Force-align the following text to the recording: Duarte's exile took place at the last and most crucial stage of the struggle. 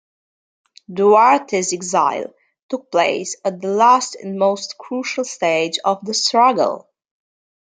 Duarte's 0.91 1.73
exile 1.73 2.33
took 2.69 2.89
place 2.89 3.35
at 3.45 3.61
the 3.61 3.67
last 3.67 4.15
and 4.15 4.39
most 4.39 4.79
crucial 4.79 5.23
stage 5.23 5.77
of 5.85 6.03
the 6.03 6.15
struggle. 6.15 6.89